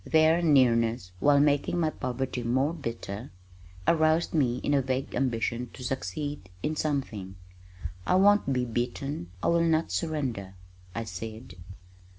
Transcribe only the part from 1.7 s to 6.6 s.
my poverty more bitter, aroused in me a vague ambition to succeed